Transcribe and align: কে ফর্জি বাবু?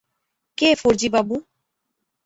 কে 0.57 0.69
ফর্জি 0.75 1.07
বাবু? 1.09 1.35